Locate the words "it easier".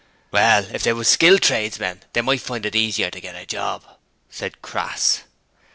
2.65-3.11